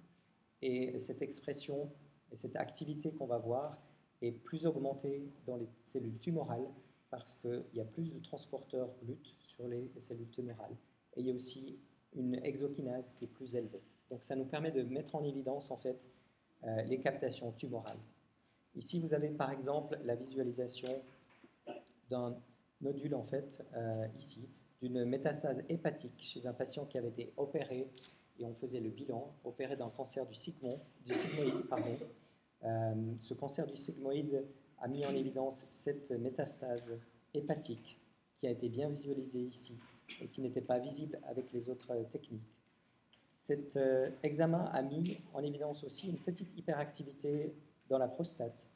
[0.63, 1.91] et cette expression
[2.33, 3.79] et cette activité qu'on va voir
[4.23, 6.69] est plus augmentée dans les cellules tumorales
[7.11, 10.77] parce qu'il y a plus de transporteurs GLUT sur les cellules tumorales.
[11.17, 11.79] Et il y a aussi
[12.15, 13.83] une exokinase qui est plus élevée.
[14.11, 16.09] Donc ça nous permet de mettre en évidence en fait
[16.65, 17.99] euh, les captations tumorales.
[18.75, 21.03] Ici, vous avez par exemple la visualisation
[22.11, 22.37] d'un
[22.81, 24.51] nodule en fait euh, ici
[24.81, 27.91] d'une métastase hépatique chez un patient qui avait été opéré
[28.39, 30.81] et on faisait le bilan, opéré d'un cancer du, sigmoïde.
[31.05, 31.95] Euh,
[32.63, 34.45] ce cancer du sigmoïde
[34.81, 36.99] a mis en évidence cette métastase
[37.35, 37.99] hépatique
[38.37, 39.79] qui a été bien visualisée ici
[40.21, 42.55] et qui n'était pas visible avec les autres techniques.
[43.37, 47.55] Cet euh, examen a mis en évidence aussi une petite hyperactivité
[47.89, 48.69] dans la prostate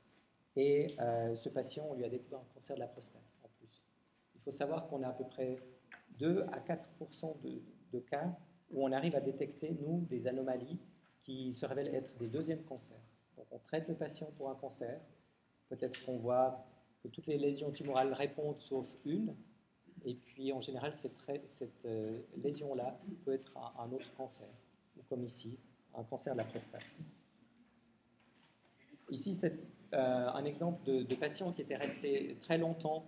[0.54, 3.82] et euh, ce patient, on lui a découvert un cancer de la prostate en plus.
[4.34, 5.56] Il faut savoir qu'on a à peu près
[6.18, 7.40] 2 à 4%
[7.92, 8.36] de, cas
[8.70, 10.78] où on arrive à détecter, nous, des anomalies
[11.20, 13.00] qui se révèlent être des deuxièmes cancers.
[13.52, 14.98] On traite le patient pour un cancer,
[15.68, 16.66] peut-être qu'on voit
[17.02, 19.34] que toutes les lésions tumorales répondent sauf une,
[20.04, 24.48] et puis en général cette, euh, lésion-là peut être un, autre cancer,
[24.96, 25.58] ou comme ici,
[25.94, 26.82] un cancer de la prostate.
[29.10, 29.58] Ici, c'est
[29.92, 33.04] euh, un exemple de, patient qui était resté très longtemps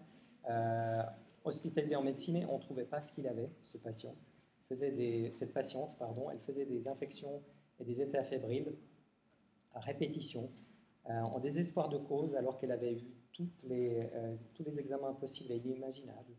[0.50, 1.02] euh,
[1.44, 4.14] hospitalisé en médecine, on ne trouvait pas ce qu'il avait, ce patient.
[4.70, 7.42] Cette patiente, pardon, elle faisait des infections
[7.80, 8.74] et des états fébriles
[9.74, 10.50] à répétition,
[11.10, 15.12] euh, en désespoir de cause, alors qu'elle avait eu toutes les, euh, tous les examens
[15.12, 16.34] possibles et inimaginables.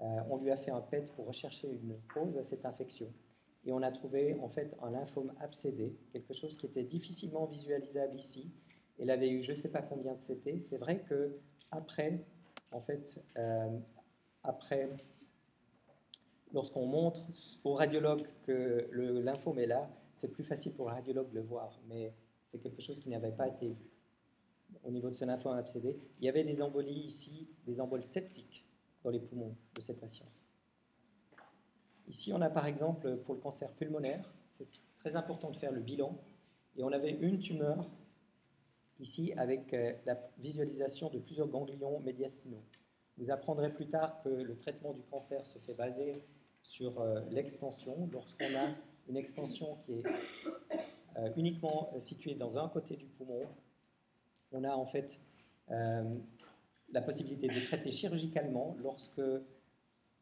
[0.00, 3.12] Euh, on lui a fait un PET pour rechercher une cause à cette infection.
[3.64, 8.16] Et on a trouvé en fait un lymphome abcédé, quelque chose qui était difficilement visualisable
[8.16, 8.52] ici.
[8.98, 10.58] Elle avait eu je ne sais pas combien de CT.
[10.60, 11.38] C'est vrai que
[11.70, 12.24] après,
[12.72, 13.22] en fait,
[14.42, 14.88] après
[16.52, 17.20] lorsqu'on montre
[17.64, 21.42] au radiologue que le lymphome est là, c'est plus facile pour le radiologue de le
[21.42, 22.14] voir, mais
[22.50, 23.90] c'est quelque chose qui n'avait pas été vu.
[24.82, 28.66] Au niveau de ce lymphome abcédé, il y avait des embolies ici, des emboles septiques
[29.04, 30.32] dans les poumons de cette patiente.
[32.08, 34.66] Ici, on a par exemple pour le cancer pulmonaire, c'est
[34.98, 36.20] très important de faire le bilan,
[36.76, 37.88] et on avait une tumeur
[38.98, 42.64] ici avec euh, la visualisation de plusieurs ganglions médiastinaux.
[43.16, 46.24] Vous apprendrez plus tard que le traitement du cancer se fait baser
[46.62, 48.08] sur euh, l'extension.
[48.12, 48.74] Lorsqu'on a
[49.08, 50.02] une extension qui est
[51.36, 53.42] uniquement située dans un côté du poumon,
[54.52, 55.20] on a en fait
[55.68, 59.22] la possibilité de traiter chirurgicalement lorsque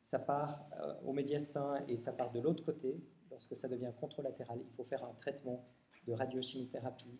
[0.03, 0.69] ça part
[1.05, 3.03] au médiastin et ça part de l'autre côté.
[3.31, 5.65] Lorsque ça devient contralatéral, il faut faire un traitement
[6.07, 7.19] de radiochimiothérapie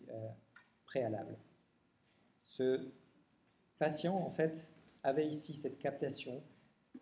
[0.85, 1.37] préalable.
[2.41, 2.91] Ce
[3.77, 4.69] patient, en fait,
[5.03, 6.43] avait ici cette captation.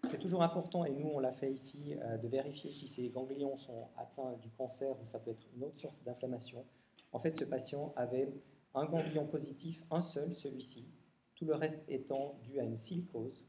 [0.04, 3.58] C'est toujours important, et nous on l'a fait ici, euh, de vérifier si ces ganglions
[3.58, 6.65] sont atteints du cancer ou ça peut être une autre sorte d'inflammation.
[7.12, 8.32] En fait, ce patient avait
[8.73, 10.88] un ganglion positif, un seul, celui-ci,
[11.36, 13.45] tout le reste étant dû à une silicose.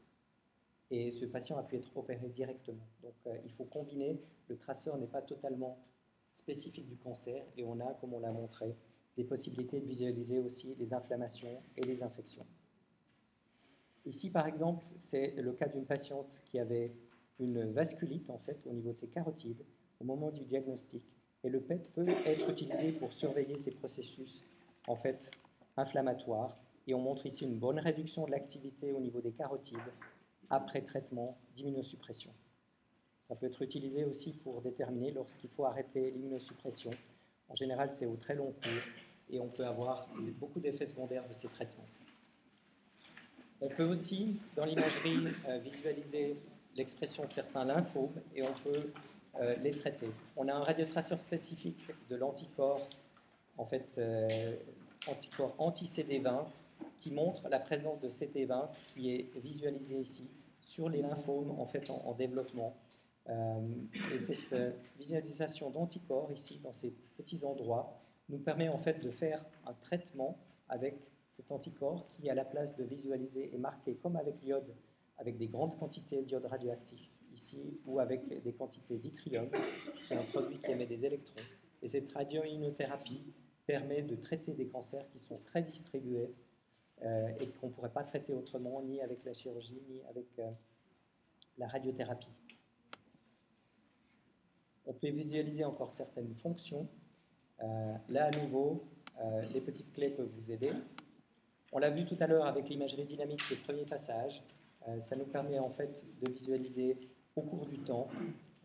[0.91, 2.87] Et ce patient a pu être opéré directement.
[3.03, 5.77] Donc euh, il faut combiner, le traceur n'est pas totalement
[6.27, 8.75] spécifique du cancer, et on a, comme on l'a montré,
[9.17, 12.45] des possibilités de visualiser aussi les inflammations et les infections.
[14.09, 16.91] Ici, par exemple, c'est le cas d'une patiente qui avait
[17.37, 19.63] une vasculite en fait au niveau de ses carotides
[19.99, 21.03] au moment du diagnostic.
[21.43, 24.43] Et le PET peut être utilisé pour surveiller ces processus
[24.87, 25.29] en fait
[25.77, 26.57] inflammatoires.
[26.87, 29.77] Et on montre ici une bonne réduction de l'activité au niveau des carotides
[30.49, 32.33] après traitement d'immunosuppression.
[33.21, 36.89] Ça peut être utilisé aussi pour déterminer lorsqu'il faut arrêter l'immunosuppression.
[37.47, 38.89] En général, c'est au très long cours
[39.29, 41.85] et on peut avoir beaucoup d'effets secondaires de ces traitements.
[43.69, 46.37] On peut aussi, dans l'imagerie, euh, visualiser
[46.75, 48.91] l'expression de certains lymphomes et on peut
[49.39, 50.09] euh, les traiter.
[50.35, 51.79] On a un radiotraceur spécifique
[52.09, 52.87] de l'anticorps,
[53.57, 54.55] en fait, euh,
[55.07, 56.63] anticorps anti-CD20,
[56.97, 60.29] qui montre la présence de CD20 qui est visualisé ici
[60.61, 62.75] sur les lymphomes en fait en développement.
[63.29, 64.53] et cette
[64.97, 70.37] visualisation d'anticorps ici dans ces petits endroits nous permet en fait de faire un traitement
[70.67, 74.73] avec cet anticorps qui, à la place de visualiser, est marqué comme avec l'iode,
[75.17, 79.49] avec des grandes quantités d'iode radioactif ici, ou avec des quantités d'yttrium,
[80.07, 81.41] qui est un produit qui émet des électrons.
[81.81, 83.23] Et cette radioimmunothérapie
[83.65, 86.33] permet de traiter des cancers qui sont très distribués
[87.03, 90.49] euh, et qu'on ne pourrait pas traiter autrement, ni avec la chirurgie, ni avec euh,
[91.57, 92.33] la radiothérapie.
[94.85, 96.89] On peut visualiser encore certaines fonctions
[97.61, 98.85] euh, là, à nouveau,
[99.53, 100.71] les petites clés peuvent vous aider.
[101.71, 104.43] On l'a vu tout à l'heure avec l'imagerie dynamique le premier passage.
[104.87, 106.97] Euh, ça nous permet en fait de visualiser
[107.35, 108.07] au cours du temps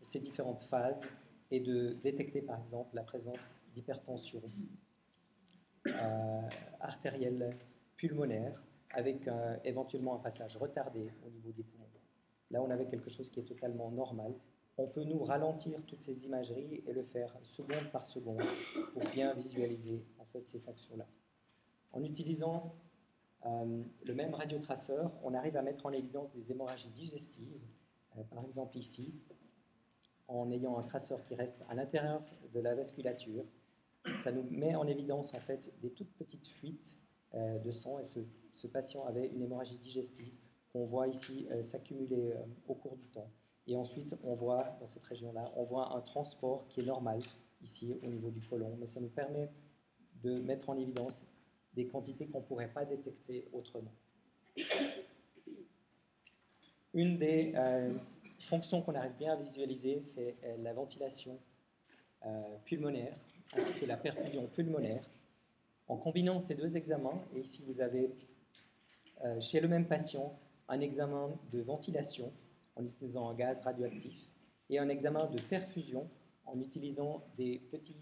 [0.01, 1.07] ces différentes phases
[1.51, 4.41] et de détecter par exemple la présence d'hypertension
[6.79, 7.55] artérielle
[7.95, 8.59] pulmonaire
[8.91, 9.29] avec
[9.63, 11.85] éventuellement un passage retardé au niveau des poumons.
[12.49, 14.33] Là, on avait quelque chose qui est totalement normal
[14.77, 18.41] on peut nous ralentir toutes ces imageries et le faire seconde par seconde
[18.93, 21.07] pour bien visualiser en fait ces fonctions-là.
[21.93, 22.75] En utilisant
[23.45, 27.61] euh, le même radiotraceur, on arrive à mettre en évidence des hémorragies digestives,
[28.17, 29.21] euh, par exemple ici,
[30.27, 33.45] en ayant un traceur qui reste à l'intérieur de la vasculature.
[34.17, 36.97] Ça nous met en évidence en fait des toutes petites fuites
[37.35, 40.33] euh, de sang et ce, patient avait une hémorragie digestive
[40.71, 42.33] qu'on voit ici s'accumuler
[42.67, 43.29] au cours du temps.
[43.67, 47.21] Et ensuite, on voit dans cette région-là, on voit un transport qui est normal
[47.61, 49.51] ici au niveau du côlon, mais ça nous permet
[50.23, 51.23] de mettre en évidence
[51.75, 53.91] des quantités qu'on ne pourrait pas détecter autrement.
[56.93, 57.93] Une des euh,
[58.39, 61.37] fonctions qu'on arrive bien à visualiser, c'est euh, la ventilation
[62.25, 63.15] euh, pulmonaire
[63.53, 65.07] ainsi que la perfusion pulmonaire.
[65.87, 68.09] En combinant ces deux examens, et ici vous avez
[69.39, 72.33] chez le même patient un examen de ventilation
[72.75, 74.27] en utilisant un gaz radioactif
[74.69, 76.09] et un examen de perfusion
[76.47, 77.95] en utilisant des petites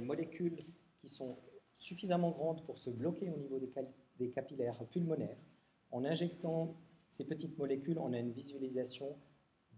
[0.00, 0.64] molécules
[1.00, 1.36] qui sont
[1.78, 5.38] suffisamment grandes pour se bloquer au niveau des, capillaires pulmonaires.
[5.90, 6.76] En injectant
[7.08, 9.16] ces petites molécules, on a une visualisation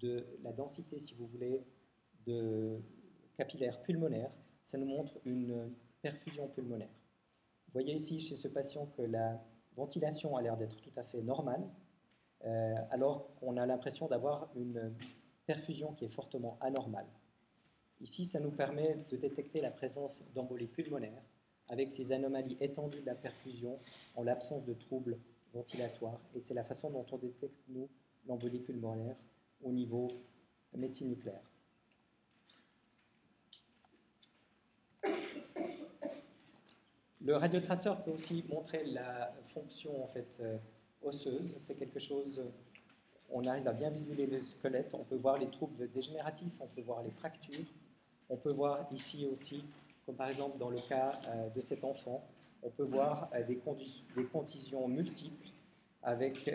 [0.00, 1.62] de la densité, si vous voulez,
[2.26, 2.82] de
[3.36, 4.32] capillaires pulmonaires.
[4.62, 5.72] Ça nous montre une
[6.02, 6.88] perfusion pulmonaire.
[7.68, 9.40] Vous voyez ici chez ce patient que la
[9.76, 11.62] ventilation a l'air d'être tout à fait normale,
[12.44, 14.88] euh, alors qu'on a l'impression d'avoir une
[15.46, 17.06] perfusion qui est fortement anormale.
[18.00, 21.22] Ici, ça nous permet de détecter la présence d'embolie pulmonaire
[21.70, 23.78] avec ces anomalies étendues de la perfusion
[24.16, 25.16] en l'absence de troubles
[25.54, 26.20] ventilatoires.
[26.34, 27.88] Et c'est la façon dont on détecte, nous,
[28.26, 29.16] l'embolie pulmonaire
[29.62, 30.08] au niveau
[30.76, 31.40] médecine nucléaire.
[37.22, 40.56] Le radiotraceur peut aussi montrer la fonction en fait euh,
[41.02, 41.54] osseuse.
[41.58, 42.42] C'est quelque chose,
[43.30, 46.80] on arrive à bien visualiser le squelette, on peut voir les troubles dégénératifs, on peut
[46.80, 47.66] voir les fractures,
[48.28, 49.64] on peut voir ici aussi,
[50.06, 52.26] comme par exemple dans le cas euh, de cet enfant,
[52.62, 53.60] on peut voir euh, des,
[54.16, 55.48] des contusions multiples
[56.02, 56.50] avec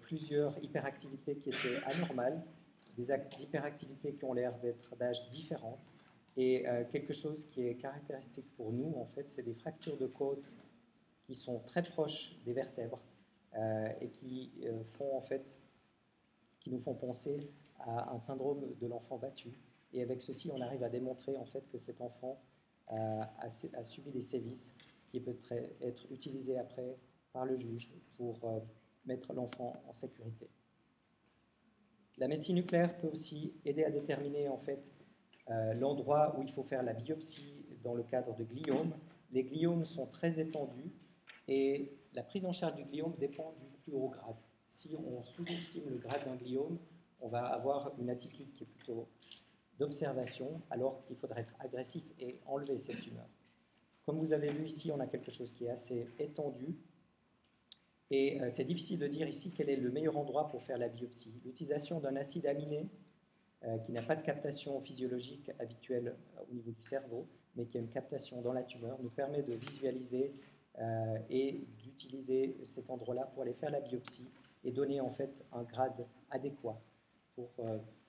[0.00, 2.40] plusieurs hyperactivités qui étaient anormales,
[2.96, 3.10] des
[3.40, 5.90] hyperactivités qui ont l'air d'être d'âge différentes
[6.36, 10.06] et euh, quelque chose qui est caractéristique pour nous, en fait, c'est des fractures de
[10.06, 10.54] côte
[11.24, 13.00] qui sont très proches des vertèbres
[13.54, 15.58] euh, et qui euh, font en fait,
[16.60, 19.58] qui nous font penser à un syndrome de l'enfant battu.
[19.94, 22.38] Et avec ceci, on arrive à démontrer en fait que cet enfant
[22.88, 25.36] a, subi des sévices, ce qui peut
[25.80, 26.96] être utilisé après
[27.32, 28.62] par le juge pour
[29.04, 30.48] mettre l'enfant en sécurité.
[32.18, 34.90] La médecine nucléaire peut aussi aider à déterminer en fait
[35.50, 38.94] euh, l'endroit où il faut faire la biopsie dans le cadre de gliomes.
[39.32, 40.90] Les gliomes sont très étendus
[41.46, 44.36] et la prise en charge du gliome dépend du plus haut grade.
[44.66, 46.78] Si on sous-estime le grade d'un gliome,
[47.20, 49.08] on va avoir une attitude qui est plutôt
[49.78, 53.28] d'observation, alors qu'il faudrait être agressif et enlever cette tumeur.
[54.06, 56.76] Comme vous avez vu ici, on a quelque chose qui est assez étendu.
[58.10, 60.88] Et euh, c'est difficile de dire ici quel est le meilleur endroit pour faire la
[60.88, 61.40] biopsie.
[61.44, 62.88] L'utilisation d'un acide aminé
[63.64, 67.78] euh, qui n'a pas de captation physiologique habituelle euh, au niveau du cerveau, mais qui
[67.78, 70.34] a une captation dans la tumeur, nous permet de visualiser
[71.30, 74.28] et d'utiliser cet endroit-là pour aller faire la biopsie
[74.62, 76.78] et donner en fait un grade adéquat
[77.34, 77.48] pour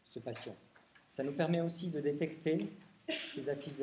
[0.03, 0.53] ce patient.
[1.07, 2.67] Ça nous permet aussi de détecter
[3.29, 3.81] ces acides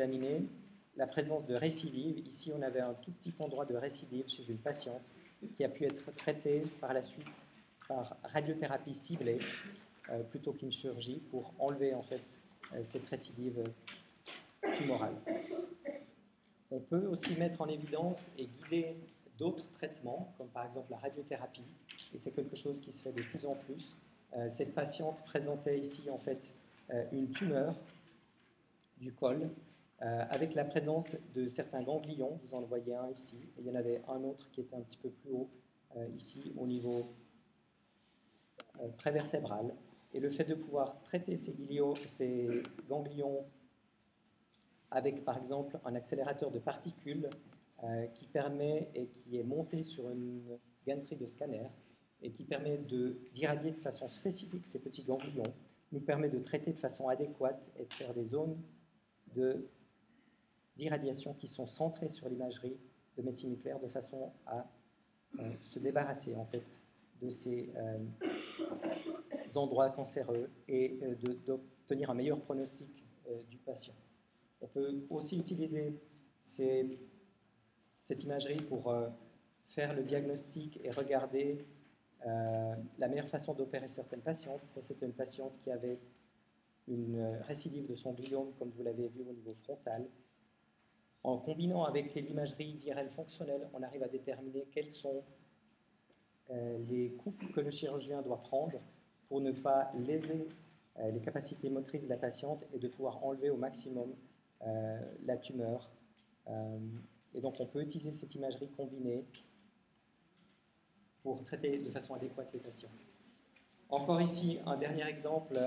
[0.96, 2.18] la présence de récidive.
[2.26, 5.10] Ici, on avait un tout petit endroit de récidive chez une patiente
[5.54, 7.42] qui a pu être traitée par la suite
[7.88, 9.38] par radiothérapie ciblée
[10.10, 12.38] euh, plutôt qu'une chirurgie pour enlever en fait
[12.74, 13.62] euh, cette récidive
[14.74, 15.14] tumorale.
[16.70, 18.96] On peut aussi mettre en évidence et guider
[19.38, 21.64] d'autres traitements, comme par exemple la radiothérapie,
[22.14, 23.96] et c'est quelque chose qui se fait de plus en plus.
[24.36, 26.54] Euh, cette patiente présentait ici en fait
[27.12, 27.74] une tumeur
[28.98, 29.50] du col
[30.00, 32.38] avec la présence de certains ganglions.
[32.44, 34.98] Vous en voyez un ici, il y en avait un autre qui était un petit
[34.98, 35.48] peu plus haut
[36.14, 37.06] ici au niveau
[38.98, 39.74] prévertébral.
[40.12, 43.44] Et le fait de pouvoir traiter ces, ganglions
[44.90, 47.28] avec, par exemple, un accélérateur de particules
[47.82, 50.56] euh, qui permet et qui est monté sur une
[50.86, 51.68] gantry de scanner
[52.22, 52.78] et qui permet
[53.32, 55.52] d'irradier de, façon spécifique ces petits ganglions,
[55.94, 58.60] nous permet de traiter de façon adéquate et de faire des zones
[60.76, 62.76] d'irradiation qui sont centrées sur l'imagerie
[63.16, 64.66] de médecine nucléaire de façon à
[65.38, 66.80] euh, se débarrasser en fait
[67.20, 67.98] de ces euh,
[69.54, 71.14] endroits cancéreux et euh,
[71.46, 73.94] d'obtenir un meilleur pronostic euh, du patient.
[74.60, 76.00] On peut aussi utiliser
[76.40, 78.94] cette imagerie pour
[79.66, 81.58] faire le diagnostic et regarder
[82.24, 84.62] la meilleure façon d'opérer certaines patientes.
[84.62, 85.98] C'était une patiente qui avait
[86.88, 90.06] une récidive de son gliome, comme vous l'avez vu au niveau frontal.
[91.22, 95.22] En combinant avec l'imagerie d'IRL fonctionnelle, on arrive à déterminer quels sont
[96.48, 98.80] les coupes que le chirurgien doit prendre
[99.28, 100.48] pour ne pas léser
[101.00, 104.14] euh, les capacités motrices de la patiente et de pouvoir enlever au maximum
[104.62, 105.90] euh, la tumeur.
[106.48, 106.78] Euh,
[107.34, 109.24] et donc on peut utiliser cette imagerie combinée
[111.24, 112.90] pour traiter de façon adéquate les patients.
[113.88, 115.58] Encore ici, un dernier exemple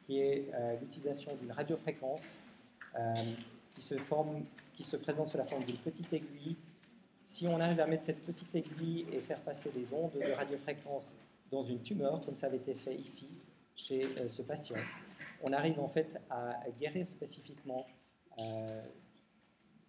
[0.00, 0.50] qui est
[0.80, 2.38] l'utilisation d'une radiofréquence
[3.72, 4.44] qui, se forme,
[4.74, 6.56] qui se présente sous la forme d'une petite aiguille.
[7.24, 11.16] Si on arrive à mettre cette petite aiguille et faire passer des ondes de radiofréquence
[11.50, 13.28] dans une tumeur, comme ça avait été fait ici
[13.74, 14.78] chez euh, ce patient.
[15.42, 17.86] On arrive en fait à guérir spécifiquement
[18.40, 18.82] euh,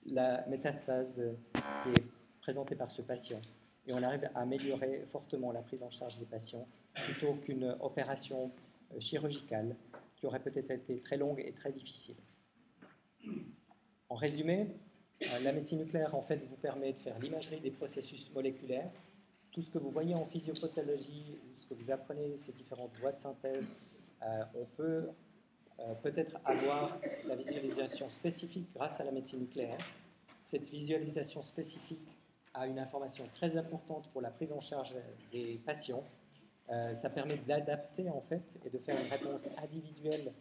[0.06, 2.06] la métastase qui est
[2.42, 3.40] présentée par ce patient.
[3.88, 8.52] Et on arrive à améliorer fortement la prise en charge des patients plutôt qu'une opération
[8.94, 9.76] euh, chirurgicale
[10.16, 12.16] qui aurait peut-être été très longue et très difficile.
[14.10, 14.68] En résumé,
[15.22, 18.90] la médecine nucléaire en fait vous permet de faire l'imagerie des processus moléculaires
[19.58, 23.18] tout ce que vous voyez en physiopathologie, ce que vous apprenez, ces différentes voies de
[23.18, 23.68] synthèse,
[24.22, 25.10] euh, on peut
[25.80, 29.80] euh, peut-être avoir la visualisation spécifique grâce à la médecine nucléaire.
[30.44, 32.17] Cette visualisation spécifique
[32.58, 34.96] a une information très importante pour la prise en charge
[35.32, 36.04] des patients.
[36.70, 40.34] Euh, ça permet d'adapter en fait et de faire une réponse individuelle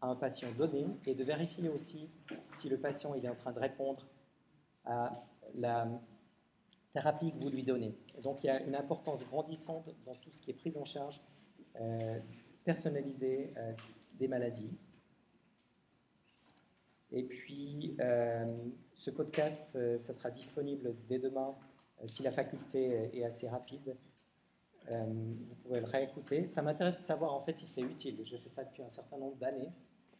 [0.00, 2.08] à un patient donné et de vérifier aussi
[2.48, 4.06] si le patient il est en train de répondre
[4.84, 5.22] à
[5.54, 5.86] la
[6.92, 7.94] thérapie que vous lui donnez.
[8.22, 11.20] donc il y a une importance grandissante dans tout ce qui est prise en charge
[11.80, 12.18] euh,
[12.64, 13.72] personnalisée, euh,
[14.14, 14.70] des maladies.
[17.12, 17.96] Et puis,
[18.94, 21.54] ce podcast, ça sera disponible dès demain
[22.04, 23.96] si la faculté est assez rapide.
[24.90, 26.46] vous pouvez le réécouter.
[26.46, 28.18] Ça m'intéresse de savoir en fait si c'est utile.
[28.24, 29.70] Je fais ça depuis un certain nombre d'années.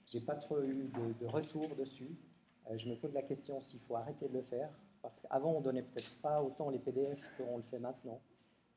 [0.07, 2.17] J'ai pas trop eu de, de retour dessus.
[2.73, 4.71] je me pose la question s'il faut arrêter de le faire
[5.07, 8.21] parce qu'avant on donnait peut-être pas autant les PDF qu'on le fait maintenant.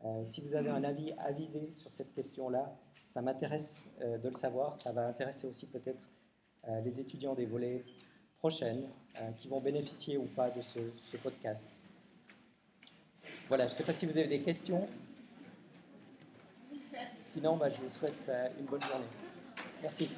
[0.06, 2.72] Euh, si vous avez un avis avisé sur cette question-là,
[3.06, 4.76] ça m'intéresse euh, de le savoir.
[4.76, 6.19] Ça va intéresser aussi peut-être euh,
[6.84, 7.84] les étudiants des volets
[8.38, 8.84] prochaines
[9.38, 11.82] qui vont bénéficier ou pas de ce, podcast.
[13.48, 14.88] Voilà, je ne sais pas si vous avez des questions.
[17.18, 19.06] Sinon, bah, je vous souhaite une bonne journée.
[19.82, 20.10] Merci.